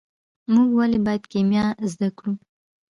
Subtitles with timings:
[0.53, 2.33] موږ ولې باید کیمیا زده کړو.